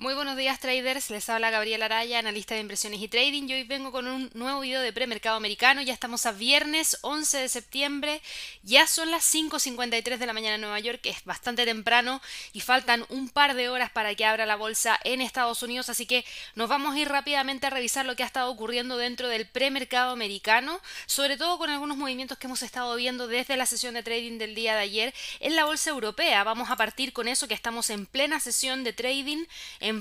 [0.00, 3.64] Muy buenos días traders, les habla Gabriela Araya, analista de inversiones y trading y hoy
[3.64, 8.22] vengo con un nuevo video de premercado americano, ya estamos a viernes 11 de septiembre,
[8.62, 12.22] ya son las 5.53 de la mañana en Nueva York, que es bastante temprano
[12.54, 16.06] y faltan un par de horas para que abra la bolsa en Estados Unidos, así
[16.06, 16.24] que
[16.54, 20.12] nos vamos a ir rápidamente a revisar lo que ha estado ocurriendo dentro del premercado
[20.12, 24.38] americano, sobre todo con algunos movimientos que hemos estado viendo desde la sesión de trading
[24.38, 26.42] del día de ayer en la bolsa europea.
[26.42, 29.44] Vamos a partir con eso que estamos en plena sesión de trading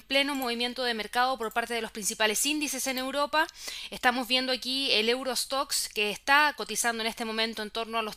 [0.02, 3.48] pleno movimiento de mercado por parte de los principales índices en Europa.
[3.90, 8.16] Estamos viendo aquí el Eurostox que está cotizando en este momento en torno a los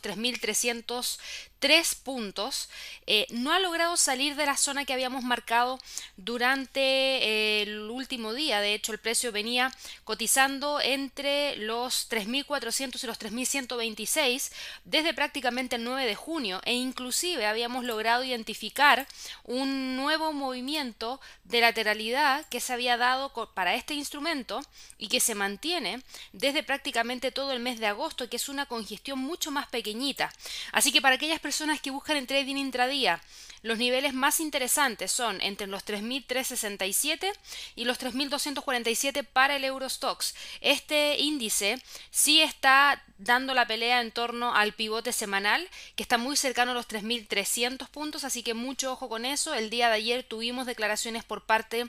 [1.63, 2.69] 3.303 puntos.
[3.07, 5.79] Eh, no ha logrado salir de la zona que habíamos marcado
[6.17, 8.59] durante eh, el último día.
[8.59, 9.73] De hecho, el precio venía
[10.03, 14.51] cotizando entre los 3.400 y los 3.126
[14.83, 19.07] desde prácticamente el 9 de junio e inclusive habíamos logrado identificar
[19.43, 24.61] un nuevo movimiento de lateralidad que se había dado para este instrumento
[24.97, 26.01] y que se mantiene
[26.33, 30.31] desde prácticamente todo el mes de agosto, que es una congestión mucho más pequeñita.
[30.71, 33.21] Así que para aquellas personas que buscan en trading intradía
[33.63, 37.31] los niveles más interesantes son entre los 3.367
[37.77, 40.35] y los 3.247 para el Eurostox.
[40.59, 41.81] Este índice
[42.11, 46.73] sí está dando la pelea en torno al pivote semanal, que está muy cercano a
[46.73, 49.53] los 3.300 puntos, así que mucho ojo con eso.
[49.53, 51.87] El día de ayer tuvimos declaraciones por parte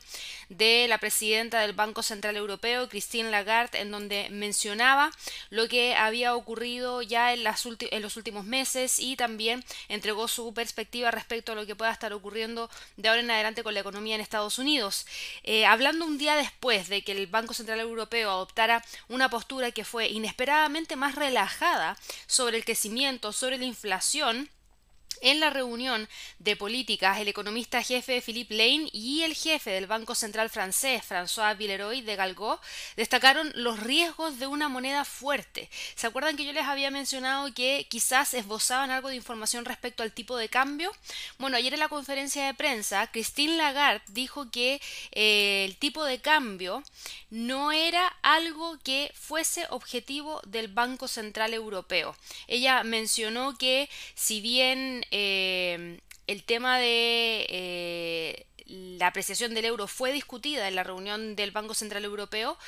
[0.48, 5.10] de la presidenta del Banco Central Europeo, Christine Lagarde, en donde mencionaba
[5.50, 9.53] lo que había ocurrido ya en, en los últimos meses y también
[9.88, 13.74] entregó su perspectiva respecto a lo que pueda estar ocurriendo de ahora en adelante con
[13.74, 15.06] la economía en Estados Unidos.
[15.42, 19.84] Eh, hablando un día después de que el Banco Central Europeo adoptara una postura que
[19.84, 24.50] fue inesperadamente más relajada sobre el crecimiento, sobre la inflación,
[25.24, 26.06] en la reunión
[26.38, 31.56] de políticas, el economista jefe Philippe Lane y el jefe del Banco Central francés, François
[31.56, 32.60] Villeroy de Galgo,
[32.94, 35.70] destacaron los riesgos de una moneda fuerte.
[35.94, 40.12] ¿Se acuerdan que yo les había mencionado que quizás esbozaban algo de información respecto al
[40.12, 40.92] tipo de cambio?
[41.38, 44.80] Bueno, ayer en la conferencia de prensa, Christine Lagarde dijo que
[45.12, 46.82] eh, el tipo de cambio
[47.30, 52.14] no era algo que fuese objetivo del Banco Central Europeo.
[52.46, 60.12] Ella mencionó que si bien eh, el tema de eh, la apreciación del euro fue
[60.12, 62.58] discutida en la reunión del Banco Central Europeo,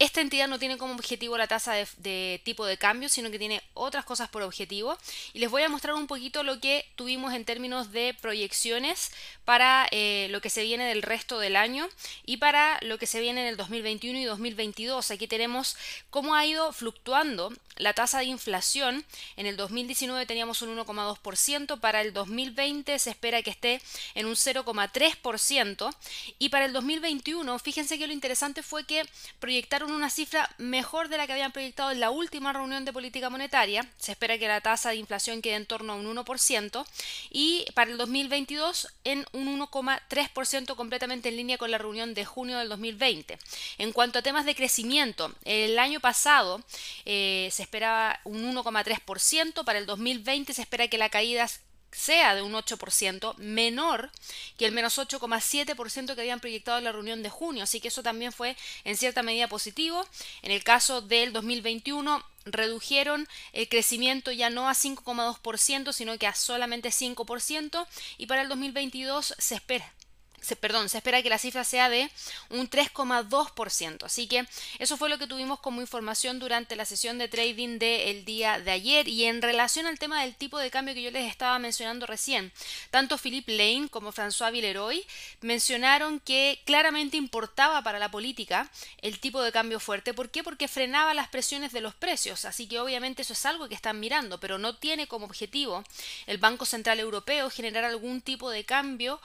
[0.00, 3.62] esta entidad no tiene como objetivo la tasa de, tipo de cambio, sino que tiene
[3.74, 4.96] otras cosas por objetivo.
[5.34, 9.12] Y les voy a mostrar un poquito lo que tuvimos en términos de proyecciones
[9.44, 11.86] para eh, lo que se viene del resto del año
[12.24, 15.10] y para lo que se viene en el 2021 y 2022.
[15.10, 15.76] Aquí tenemos
[16.08, 19.04] cómo ha ido fluctuando la tasa de inflación.
[19.36, 23.82] En el 2019 teníamos un 1,2%, para el 2020 se espera que esté
[24.14, 25.94] en un 0,3%
[26.38, 29.06] y para el 2021, fíjense que lo interesante fue que
[29.40, 33.30] proyectaron una cifra mejor de la que habían proyectado en la última reunión de política
[33.30, 33.86] monetaria.
[33.98, 36.84] Se espera que la tasa de inflación quede en torno a un 1%
[37.30, 42.58] y para el 2022 en un 1,3% completamente en línea con la reunión de junio
[42.58, 43.38] del 2020.
[43.78, 46.62] En cuanto a temas de crecimiento, el año pasado
[47.04, 51.48] eh, se esperaba un 1,3%, para el 2020 se espera que la caída
[51.92, 54.10] sea de un 8% menor
[54.56, 57.64] que el menos 8,7% que habían proyectado en la reunión de junio.
[57.64, 60.06] Así que eso también fue en cierta medida positivo.
[60.42, 66.34] En el caso del 2021 redujeron el crecimiento ya no a 5,2%, sino que a
[66.34, 67.86] solamente 5%.
[68.18, 69.92] Y para el 2022 se espera
[70.60, 72.10] perdón, se espera que la cifra sea de
[72.48, 74.04] un 3,2%.
[74.04, 74.46] Así que
[74.78, 78.70] eso fue lo que tuvimos como información durante la sesión de trading del día de
[78.70, 79.08] ayer.
[79.08, 82.52] Y en relación al tema del tipo de cambio que yo les estaba mencionando recién,
[82.90, 85.04] tanto Philippe Lane como François Villeroy
[85.40, 88.70] mencionaron que claramente importaba para la política
[89.02, 90.14] el tipo de cambio fuerte.
[90.14, 90.42] ¿Por qué?
[90.42, 92.44] Porque frenaba las presiones de los precios.
[92.44, 95.84] Así que obviamente eso es algo que están mirando, pero no tiene como objetivo
[96.26, 99.20] el Banco Central Europeo generar algún tipo de cambio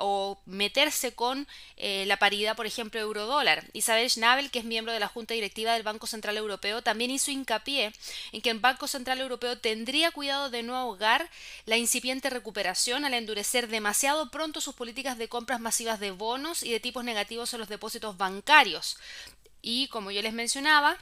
[0.00, 3.64] o meterse con eh, la paridad, por ejemplo, euro-dólar.
[3.72, 7.30] Isabel Schnabel, que es miembro de la Junta Directiva del Banco Central Europeo, también hizo
[7.30, 7.92] hincapié
[8.32, 11.30] en que el Banco Central Europeo tendría cuidado de no ahogar
[11.66, 16.72] la incipiente recuperación al endurecer demasiado pronto sus políticas de compras masivas de bonos y
[16.72, 18.96] de tipos negativos en los depósitos bancarios.
[19.62, 20.96] Y como yo les mencionaba,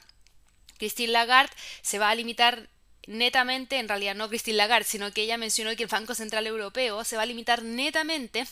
[0.79, 2.69] Christine Lagarde se va a limitar
[3.08, 7.02] netamente, en realidad no Christine Lagarde, sino que ella mencionó que el Banco Central Europeo
[7.05, 8.46] se va a limitar netamente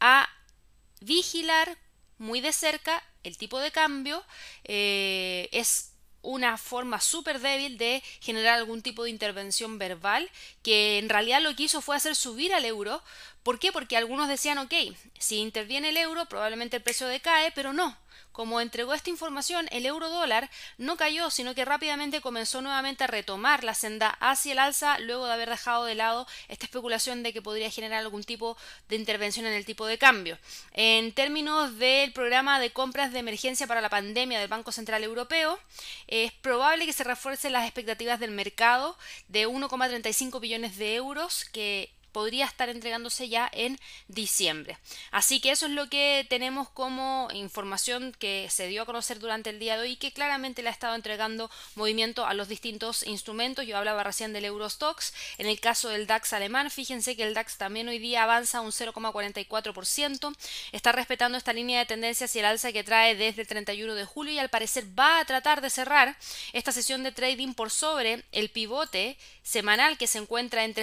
[0.00, 0.28] a
[1.00, 1.78] vigilar
[2.18, 4.22] muy de cerca el tipo de cambio.
[4.64, 5.92] Eh, es
[6.22, 10.28] una forma súper débil de generar algún tipo de intervención verbal
[10.62, 13.02] que en realidad lo que hizo fue hacer subir al euro
[13.44, 13.72] ¿Por qué?
[13.72, 14.72] Porque algunos decían, ok,
[15.18, 17.96] si interviene el euro, probablemente el precio decae, pero no.
[18.34, 23.06] Como entregó esta información, el euro dólar no cayó, sino que rápidamente comenzó nuevamente a
[23.06, 27.32] retomar la senda hacia el alza luego de haber dejado de lado esta especulación de
[27.32, 28.56] que podría generar algún tipo
[28.88, 30.36] de intervención en el tipo de cambio.
[30.72, 35.60] En términos del programa de compras de emergencia para la pandemia del Banco Central Europeo,
[36.08, 38.98] es probable que se refuercen las expectativas del mercado
[39.28, 43.78] de 1,35 billones de euros que podría estar entregándose ya en
[44.08, 44.78] diciembre.
[45.10, 49.50] Así que eso es lo que tenemos como información que se dio a conocer durante
[49.50, 53.02] el día de hoy y que claramente le ha estado entregando movimiento a los distintos
[53.02, 53.66] instrumentos.
[53.66, 55.12] Yo hablaba recién del Eurostox.
[55.38, 58.70] En el caso del DAX alemán, fíjense que el DAX también hoy día avanza un
[58.70, 60.36] 0,44%.
[60.70, 64.04] Está respetando esta línea de tendencia hacia el alza que trae desde el 31 de
[64.04, 66.16] julio y al parecer va a tratar de cerrar
[66.52, 70.74] esta sesión de trading por sobre el pivote semanal que se encuentra en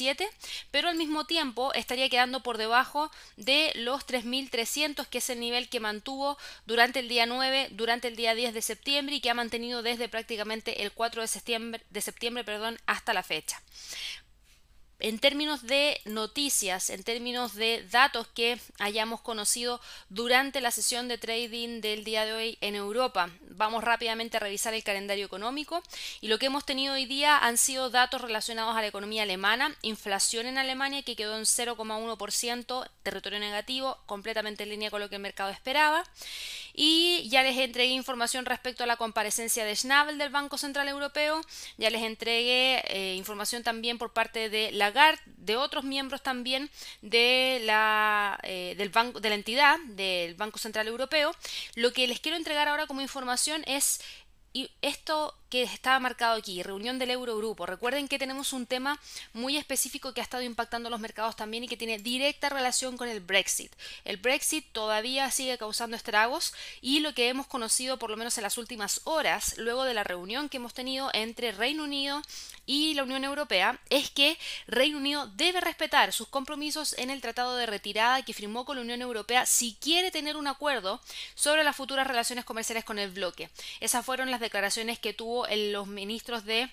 [0.00, 0.28] 13.057,
[0.70, 5.68] pero al mismo tiempo estaría quedando por debajo de los 3.300, que es el nivel
[5.68, 9.34] que mantuvo durante el día 9, durante el día 10 de septiembre y que ha
[9.34, 13.62] mantenido desde prácticamente el 4 de septiembre, de septiembre perdón, hasta la fecha
[15.00, 21.18] en términos de noticias, en términos de datos que hayamos conocido durante la sesión de
[21.18, 23.30] trading del día de hoy en Europa.
[23.50, 25.82] Vamos rápidamente a revisar el calendario económico
[26.20, 29.74] y lo que hemos tenido hoy día han sido datos relacionados a la economía alemana,
[29.82, 35.16] inflación en Alemania que quedó en 0,1%, territorio negativo, completamente en línea con lo que
[35.16, 36.04] el mercado esperaba.
[36.72, 41.40] Y ya les entregué información respecto a la comparecencia de Schnabel del Banco Central Europeo,
[41.76, 44.89] ya les entregué eh, información también por parte de la
[45.26, 46.70] de otros miembros también
[47.02, 51.32] de la, eh, del banco, de la entidad del Banco Central Europeo.
[51.74, 54.00] Lo que les quiero entregar ahora como información es
[54.82, 57.66] esto que estaba marcado aquí, reunión del Eurogrupo.
[57.66, 59.00] Recuerden que tenemos un tema
[59.32, 63.08] muy específico que ha estado impactando los mercados también y que tiene directa relación con
[63.08, 63.72] el Brexit.
[64.04, 68.44] El Brexit todavía sigue causando estragos y lo que hemos conocido por lo menos en
[68.44, 72.22] las últimas horas, luego de la reunión que hemos tenido entre Reino Unido
[72.64, 74.38] y la Unión Europea, es que
[74.68, 78.82] Reino Unido debe respetar sus compromisos en el tratado de retirada que firmó con la
[78.82, 81.00] Unión Europea si quiere tener un acuerdo
[81.34, 83.50] sobre las futuras relaciones comerciales con el bloque.
[83.80, 86.70] Esas fueron las declaraciones que tuvo los ministros de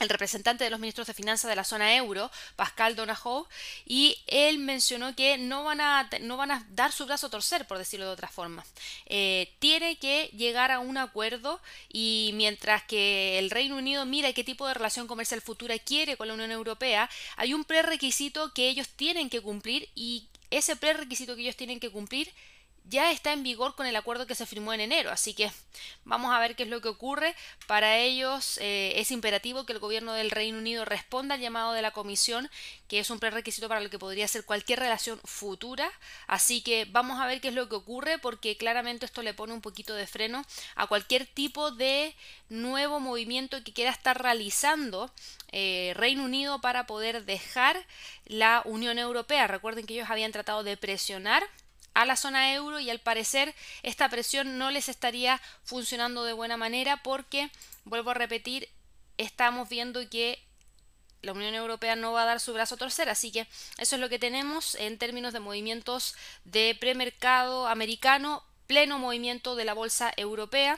[0.00, 3.46] el representante de los ministros de finanzas de la zona euro, Pascal Donahoe,
[3.86, 7.66] y él mencionó que no van a, no van a dar su brazo a torcer,
[7.66, 8.64] por decirlo de otra forma.
[9.06, 14.42] Eh, tiene que llegar a un acuerdo y mientras que el Reino Unido mira qué
[14.42, 18.88] tipo de relación comercial futura quiere con la Unión Europea, hay un prerequisito que ellos
[18.88, 22.32] tienen que cumplir y ese prerequisito que ellos tienen que cumplir
[22.84, 25.10] ya está en vigor con el acuerdo que se firmó en enero.
[25.10, 25.50] Así que
[26.04, 27.34] vamos a ver qué es lo que ocurre.
[27.66, 31.82] Para ellos eh, es imperativo que el gobierno del Reino Unido responda al llamado de
[31.82, 32.50] la Comisión,
[32.86, 35.90] que es un prerequisito para lo que podría ser cualquier relación futura.
[36.26, 39.54] Así que vamos a ver qué es lo que ocurre, porque claramente esto le pone
[39.54, 40.44] un poquito de freno
[40.74, 42.14] a cualquier tipo de
[42.50, 45.10] nuevo movimiento que quiera estar realizando
[45.52, 47.86] eh, Reino Unido para poder dejar
[48.26, 49.46] la Unión Europea.
[49.46, 51.48] Recuerden que ellos habían tratado de presionar
[51.94, 56.56] a la zona euro y al parecer esta presión no les estaría funcionando de buena
[56.56, 57.50] manera porque,
[57.84, 58.68] vuelvo a repetir,
[59.16, 60.44] estamos viendo que
[61.22, 63.46] la Unión Europea no va a dar su brazo a torcer, así que
[63.78, 66.14] eso es lo que tenemos en términos de movimientos
[66.44, 70.76] de premercado americano, pleno movimiento de la bolsa europea.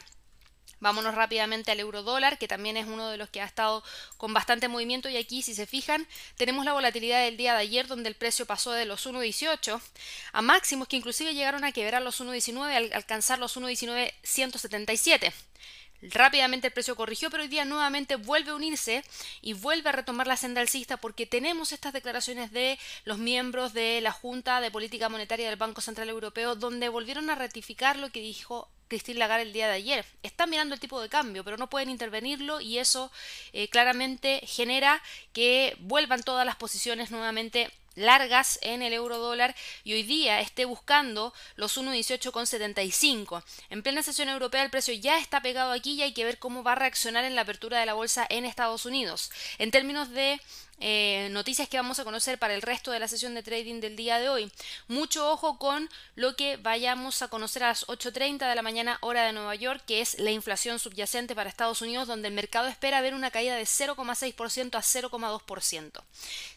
[0.80, 3.82] Vámonos rápidamente al euro dólar, que también es uno de los que ha estado
[4.18, 5.08] con bastante movimiento.
[5.08, 6.06] Y aquí, si se fijan,
[6.36, 9.80] tenemos la volatilidad del día de ayer, donde el precio pasó de los 1.18
[10.32, 15.32] a máximos que inclusive llegaron a quebrar los 1.19 al alcanzar los 1.19.177.
[16.02, 19.04] Rápidamente el precio corrigió, pero hoy día nuevamente vuelve a unirse
[19.40, 24.00] y vuelve a retomar la senda alcista porque tenemos estas declaraciones de los miembros de
[24.00, 28.20] la Junta de Política Monetaria del Banco Central Europeo, donde volvieron a ratificar lo que
[28.20, 30.04] dijo Christine Lagarde el día de ayer.
[30.22, 33.10] Están mirando el tipo de cambio, pero no pueden intervenirlo y eso
[33.52, 39.94] eh, claramente genera que vuelvan todas las posiciones nuevamente largas en el euro dólar y
[39.94, 43.42] hoy día esté buscando los 1.18,75.
[43.70, 46.62] En plena sesión europea el precio ya está pegado aquí y hay que ver cómo
[46.62, 49.32] va a reaccionar en la apertura de la bolsa en Estados Unidos.
[49.58, 50.40] En términos de
[50.78, 53.96] eh, noticias que vamos a conocer para el resto de la sesión de trading del
[53.96, 54.50] día de hoy.
[54.88, 59.24] Mucho ojo con lo que vayamos a conocer a las 8.30 de la mañana hora
[59.24, 63.00] de Nueva York, que es la inflación subyacente para Estados Unidos, donde el mercado espera
[63.00, 66.02] ver una caída de 0,6% a 0,2%.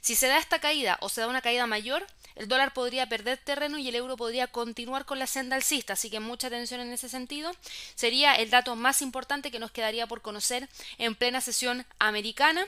[0.02, 3.38] Si se da esta caída o se da una caída mayor, el dólar podría perder
[3.38, 6.92] terreno y el euro podría continuar con la senda alcista, así que mucha atención en
[6.92, 7.52] ese sentido.
[7.96, 12.66] Sería el dato más importante que nos quedaría por conocer en plena sesión americana.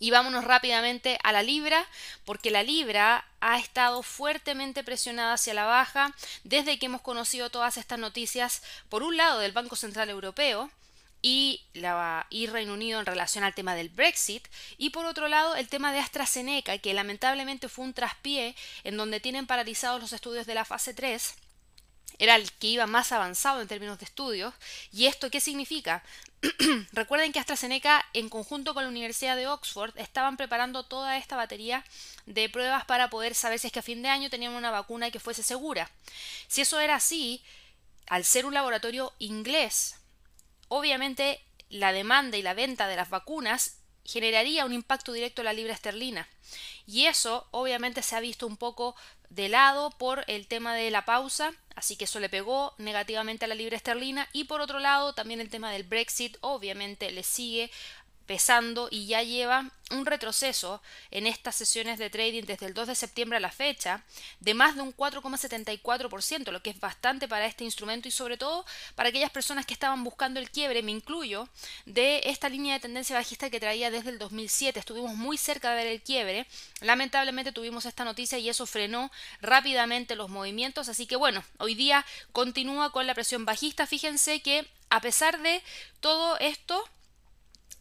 [0.00, 1.86] Y vámonos rápidamente a la libra,
[2.24, 7.76] porque la libra ha estado fuertemente presionada hacia la baja desde que hemos conocido todas
[7.76, 10.70] estas noticias, por un lado del Banco Central Europeo,
[11.22, 15.68] y, la, Reino Unido en relación al tema del Brexit y por otro lado el
[15.68, 20.54] tema de AstraZeneca que lamentablemente fue un traspié en donde tienen paralizados los estudios de
[20.54, 21.34] la fase 3
[22.20, 24.52] era el que iba más avanzado en términos de estudios.
[24.92, 26.04] ¿Y esto qué significa?
[26.92, 31.84] Recuerden que AstraZeneca, en conjunto con la Universidad de Oxford, estaban preparando toda esta batería
[32.26, 35.10] de pruebas para poder saber si es que a fin de año tenían una vacuna
[35.10, 35.90] que fuese segura.
[36.48, 37.42] Si eso era así,
[38.06, 39.96] al ser un laboratorio inglés,
[40.68, 45.52] obviamente la demanda y la venta de las vacunas generaría un impacto directo en la
[45.52, 46.28] libra esterlina.
[46.86, 48.96] Y eso obviamente se ha visto un poco
[49.30, 53.48] de lado por el tema de la pausa, así que eso le pegó negativamente a
[53.48, 57.70] la libra esterlina y por otro lado también el tema del Brexit obviamente le sigue
[58.30, 62.94] pesando y ya lleva un retroceso en estas sesiones de trading desde el 2 de
[62.94, 64.04] septiembre a la fecha
[64.38, 68.64] de más de un 4,74%, lo que es bastante para este instrumento y sobre todo
[68.94, 71.48] para aquellas personas que estaban buscando el quiebre, me incluyo,
[71.86, 74.78] de esta línea de tendencia bajista que traía desde el 2007.
[74.78, 76.46] Estuvimos muy cerca de ver el quiebre,
[76.82, 79.10] lamentablemente tuvimos esta noticia y eso frenó
[79.40, 83.88] rápidamente los movimientos, así que bueno, hoy día continúa con la presión bajista.
[83.88, 85.64] Fíjense que a pesar de
[85.98, 86.88] todo esto,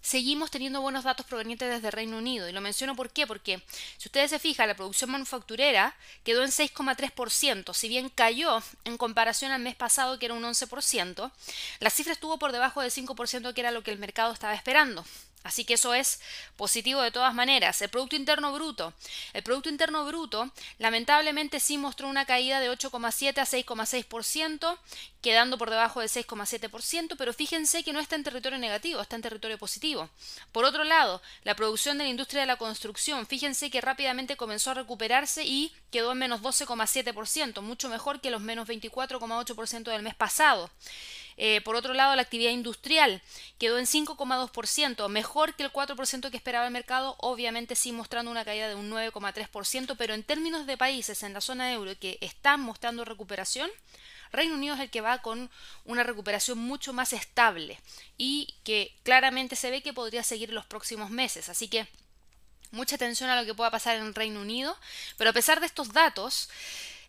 [0.02, 2.48] seguimos teniendo buenos datos provenientes desde Reino Unido.
[2.48, 3.62] Y lo menciono por qué, porque
[3.98, 9.52] si ustedes se fijan, la producción manufacturera quedó en 6,3%, si bien cayó en comparación
[9.52, 11.32] al mes pasado, que era un 11%,
[11.80, 15.06] la cifra estuvo por debajo del 5%, que era lo que el mercado estaba esperando.
[15.44, 16.20] Así que eso es
[16.58, 17.82] positivo de todas maneras.
[17.82, 18.94] El Producto Interno Bruto.
[19.34, 24.78] El Producto Interno Bruto lamentablemente sí mostró una caída de 8,7 a 6,6%,
[25.22, 29.22] quedando por debajo del 6,7%, pero fíjense que no está en territorio negativo, está en
[29.22, 30.10] territorio positivo.
[30.52, 34.72] Por otro lado, la producción de la industria de la construcción, fíjense que rápidamente comenzó
[34.72, 40.16] a recuperarse y quedó en menos 12,7%, mucho mejor que los menos 24,8% del mes
[40.16, 40.70] pasado.
[41.42, 43.22] Eh, por otro lado, la actividad industrial
[43.58, 48.44] quedó en 5,2%, mejor que el 4% que esperaba el mercado, obviamente sí mostrando una
[48.44, 52.60] caída de un 9,3%, pero en términos de países en la zona euro que están
[52.60, 53.72] mostrando recuperación,
[54.34, 55.50] Reino Unido es el que va con
[55.86, 57.80] una recuperación mucho más estable
[58.18, 61.48] y que claramente se ve que podría seguir los próximos meses.
[61.48, 61.88] Así que
[62.72, 64.78] mucha atención a lo que pueda pasar en Reino Unido,
[65.18, 66.50] pero a pesar de estos datos,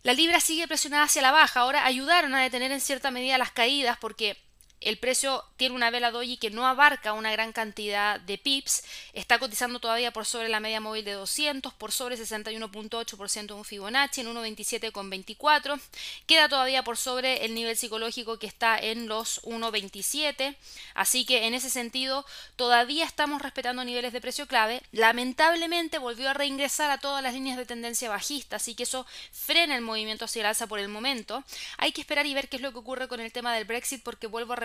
[0.03, 1.61] la libra sigue presionada hacia la baja.
[1.61, 4.37] Ahora ayudaron a detener en cierta medida las caídas porque
[4.81, 8.83] el precio tiene una vela doji que no abarca una gran cantidad de pips,
[9.13, 14.21] está cotizando todavía por sobre la media móvil de 200, por sobre 61.8% un Fibonacci
[14.21, 15.79] en 1.27,24,
[16.25, 20.55] queda todavía por sobre el nivel psicológico que está en los 1.27,
[20.95, 26.33] así que en ese sentido todavía estamos respetando niveles de precio clave, lamentablemente volvió a
[26.33, 30.39] reingresar a todas las líneas de tendencia bajista, así que eso frena el movimiento hacia
[30.41, 31.43] el alza por el momento,
[31.77, 34.01] hay que esperar y ver qué es lo que ocurre con el tema del Brexit
[34.01, 34.55] porque vuelvo a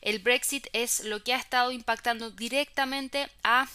[0.00, 3.68] el Brexit es lo que ha estado impactando directamente a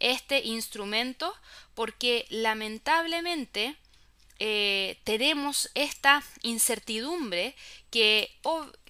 [0.00, 1.34] este instrumento
[1.74, 3.76] porque lamentablemente
[4.44, 7.54] eh, tenemos esta incertidumbre
[7.92, 8.28] que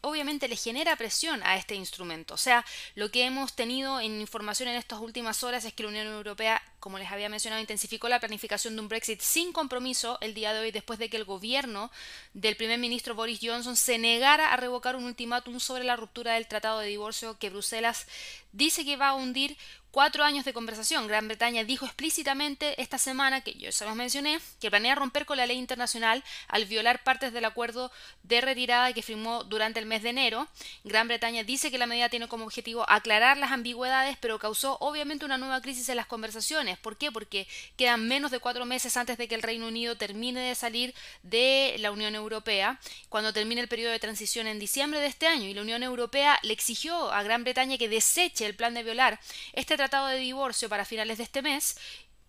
[0.01, 2.33] obviamente le genera presión a este instrumento.
[2.33, 5.91] O sea, lo que hemos tenido en información en estas últimas horas es que la
[5.91, 10.33] Unión Europea, como les había mencionado, intensificó la planificación de un Brexit sin compromiso el
[10.33, 11.91] día de hoy después de que el gobierno
[12.33, 16.49] del primer ministro Boris Johnson se negara a revocar un ultimátum sobre la ruptura del
[16.49, 18.07] tratado de divorcio que Bruselas
[18.53, 19.59] dice que va a hundir
[19.93, 21.07] cuatro años de conversación.
[21.07, 25.37] Gran Bretaña dijo explícitamente esta semana, que yo se los mencioné, que planea romper con
[25.37, 30.03] la ley internacional al violar partes del acuerdo de retirada que firmó durante el mes
[30.03, 30.49] de enero.
[30.83, 35.27] Gran Bretaña dice que la medida tiene como objetivo aclarar las ambigüedades, pero causó obviamente
[35.27, 36.79] una nueva crisis en las conversaciones.
[36.79, 37.13] ¿Por qué?
[37.13, 37.47] Porque
[37.77, 41.77] quedan menos de cuatro meses antes de que el Reino Unido termine de salir de
[41.79, 42.81] la Unión Europea,
[43.11, 45.49] cuando termine el periodo de transición en diciembre de este año.
[45.49, 49.21] Y la Unión Europea le exigió a Gran Bretaña que deseche el plan de violar
[49.53, 51.77] este tratado de divorcio para finales de este mes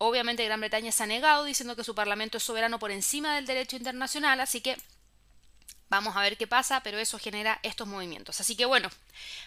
[0.06, 3.46] Obviamente Gran Bretaña se ha negado diciendo que su Parlamento es soberano por encima del
[3.46, 4.76] derecho internacional, así que
[5.88, 8.42] vamos a ver qué pasa, pero eso genera estos movimientos.
[8.42, 8.90] Así que bueno,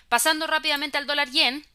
[0.09, 1.67] pasando rápidamente al dólar yen,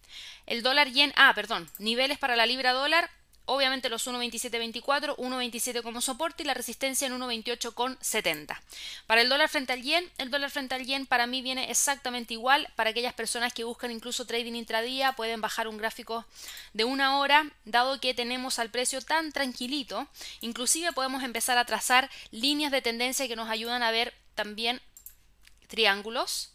[0.48, 3.12] el dólar yen, ah, perdón, niveles para la libra dólar,
[3.46, 8.60] Obviamente los 1.2724, 1.27 como soporte y la resistencia en 1.28,70.
[9.08, 12.34] Para el dólar frente al yen, el dólar frente al yen para mí viene exactamente
[12.34, 12.68] igual.
[12.76, 16.26] Para aquellas personas que buscan incluso trading intradía, pueden bajar un gráfico
[16.74, 20.08] de una hora, dado que tenemos al precio tan tranquilito.
[20.42, 24.82] Inclusive podemos empezar a trazar líneas de tendencia que nos ayudan a ver también
[25.68, 26.54] triángulos,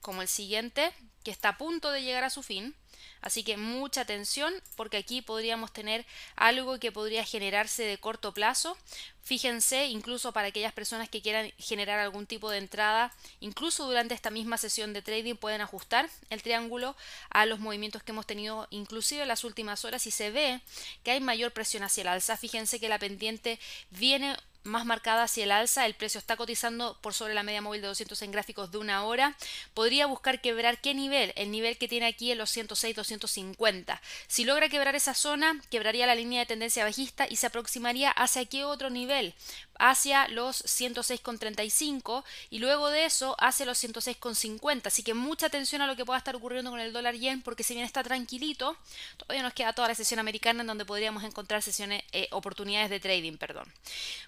[0.00, 0.92] como el siguiente,
[1.26, 2.72] que está a punto de llegar a su fin
[3.20, 6.06] Así que mucha atención porque aquí podríamos tener
[6.36, 8.76] algo que podría generarse de corto plazo.
[9.22, 14.30] Fíjense, incluso para aquellas personas que quieran generar algún tipo de entrada, incluso durante esta
[14.30, 16.96] misma sesión de trading pueden ajustar el triángulo
[17.30, 20.60] a los movimientos que hemos tenido inclusive en las últimas horas y se ve
[21.02, 22.36] que hay mayor presión hacia el alza.
[22.36, 23.58] Fíjense que la pendiente
[23.90, 27.80] viene más marcada hacia el alza, el precio está cotizando por sobre la media móvil
[27.80, 29.36] de 200 en gráficos de una hora,
[29.74, 34.00] podría buscar quebrar qué nivel, el nivel que tiene aquí en los 106-250.
[34.26, 38.44] Si logra quebrar esa zona, quebraría la línea de tendencia bajista y se aproximaría hacia
[38.44, 39.34] qué otro nivel,
[39.78, 44.86] hacia los 106,35 y luego de eso hacia los 106,50.
[44.86, 47.62] Así que mucha atención a lo que pueda estar ocurriendo con el dólar yen porque
[47.62, 48.76] si bien está tranquilito,
[49.16, 53.00] todavía nos queda toda la sesión americana en donde podríamos encontrar sesiones, eh, oportunidades de
[53.00, 53.36] trading.
[53.36, 53.72] Perdón.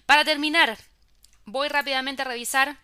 [0.05, 0.77] Para terminar,
[1.45, 2.77] voy rápidamente a revisar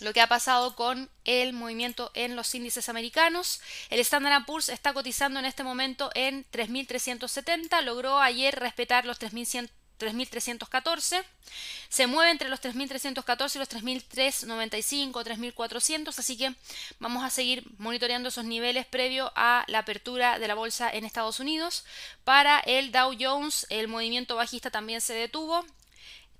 [0.00, 3.60] lo que ha pasado con el movimiento en los índices americanos.
[3.90, 9.70] El Standard Poor's está cotizando en este momento en 3.370, logró ayer respetar los 3.100
[10.04, 11.24] 3.314.
[11.88, 16.54] Se mueve entre los 3.314 y los 3.395, 3.400, así que
[16.98, 21.40] vamos a seguir monitoreando esos niveles previo a la apertura de la bolsa en Estados
[21.40, 21.84] Unidos.
[22.24, 25.64] Para el Dow Jones, el movimiento bajista también se detuvo.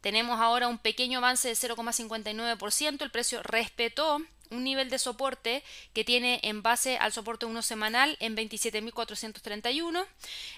[0.01, 4.21] Tenemos ahora un pequeño avance de 0,59%, el precio respetó
[4.51, 10.07] un nivel de soporte que tiene en base al soporte 1 semanal en 27.431.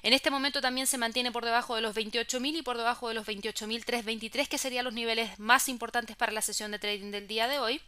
[0.03, 3.15] En este momento también se mantiene por debajo de los 28.000 y por debajo de
[3.15, 7.49] los 28.323, que serían los niveles más importantes para la sesión de trading del día
[7.49, 7.81] de hoy.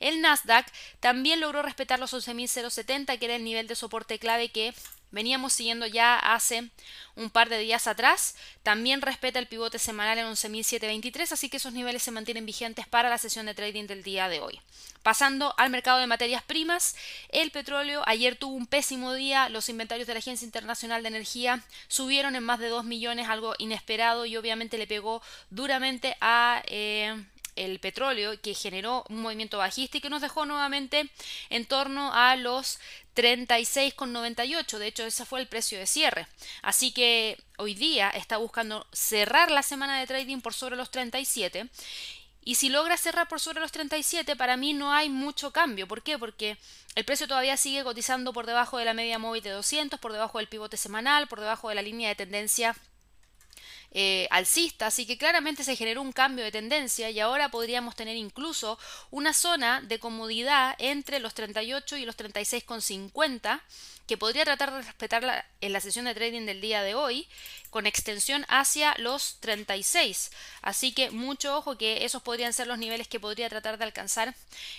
[0.00, 0.66] El Nasdaq
[0.98, 4.74] también logró respetar los 11.070, que era el nivel de soporte clave que
[5.12, 6.70] veníamos siguiendo ya hace
[7.14, 8.34] un par de días atrás.
[8.62, 13.08] También respeta el pivote semanal en 11.723, así que esos niveles se mantienen vigentes para
[13.08, 14.60] la sesión de trading del día de hoy.
[15.02, 16.96] Pasando al mercado de materias primas,
[17.28, 21.62] el petróleo ayer tuvo un pésimo día, los inventarios de la Agencia Internacional de Energía
[21.88, 26.62] subieron en más de 2 millones, algo inesperado y obviamente le pegó duramente a...
[26.66, 27.24] Eh,
[27.56, 31.10] el petróleo que generó un movimiento bajista y que nos dejó nuevamente
[31.50, 32.78] en torno a los
[33.14, 34.78] 36,98.
[34.78, 36.26] De hecho, ese fue el precio de cierre.
[36.62, 41.68] Así que hoy día está buscando cerrar la semana de trading por sobre los 37.
[42.44, 45.86] Y si logra cerrar por sobre los 37, para mí no hay mucho cambio.
[45.86, 46.18] ¿Por qué?
[46.18, 46.56] Porque
[46.96, 50.38] el precio todavía sigue cotizando por debajo de la media móvil de 200, por debajo
[50.38, 52.74] del pivote semanal, por debajo de la línea de tendencia
[53.94, 58.16] eh, alcista, así que claramente se generó un cambio de tendencia y ahora podríamos tener
[58.16, 58.78] incluso
[59.10, 63.60] una zona de comodidad entre los 38 y los 36,50
[64.06, 67.28] que podría tratar de respetar en la sesión de trading del día de hoy
[67.72, 70.30] con extensión hacia los 36.
[70.60, 74.34] Así que mucho ojo que esos podrían ser los niveles que podría tratar de alcanzar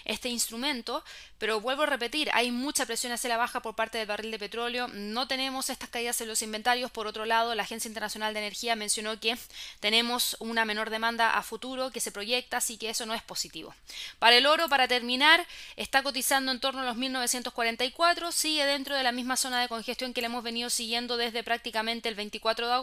[0.06, 1.03] este instrumento.
[1.39, 4.38] Pero vuelvo a repetir, hay mucha presión hacia la baja por parte del barril de
[4.38, 4.88] petróleo.
[4.89, 6.91] No tenemos estas caídas en los inventarios.
[6.91, 9.38] Por otro lado, la Agencia Internacional de Energía mencionó que
[9.79, 13.73] tenemos una menor demanda a futuro que se proyecta, así que eso no es positivo.
[14.19, 15.45] Para el oro, para terminar,
[15.77, 20.13] está cotizando en torno a los 1944, sigue dentro de la misma zona de congestión
[20.13, 22.83] que le hemos venido siguiendo desde prácticamente el 24 de agosto.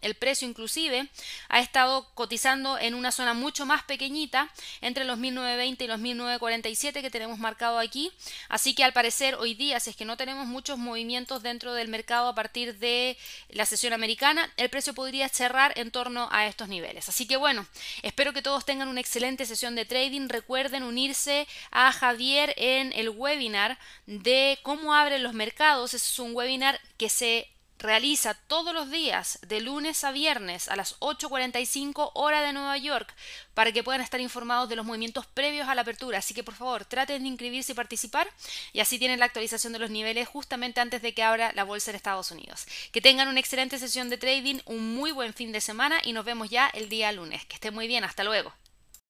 [0.00, 1.08] El precio inclusive
[1.48, 7.02] ha estado cotizando en una zona mucho más pequeñita, entre los 1920 y los 1947
[7.02, 8.12] que tenemos marcado aquí.
[8.48, 11.88] Así que al parecer hoy día, si es que no tenemos muchos movimientos dentro del
[11.88, 13.16] mercado a partir de
[13.48, 17.08] la sesión americana, el precio podría cerrar en torno a estos niveles.
[17.08, 17.66] Así que bueno,
[18.02, 20.28] espero que todos tengan una excelente sesión de trading.
[20.28, 26.80] Recuerden unirse a Javier en el webinar de cómo abren los mercados es un webinar
[26.96, 27.48] que se
[27.80, 33.12] realiza todos los días de lunes a viernes a las 8.45 hora de Nueva York
[33.54, 36.18] para que puedan estar informados de los movimientos previos a la apertura.
[36.18, 38.28] Así que por favor traten de inscribirse y participar
[38.72, 41.90] y así tienen la actualización de los niveles justamente antes de que abra la bolsa
[41.90, 42.66] en Estados Unidos.
[42.92, 46.24] Que tengan una excelente sesión de trading, un muy buen fin de semana y nos
[46.24, 47.44] vemos ya el día lunes.
[47.46, 48.52] Que esté muy bien, hasta luego.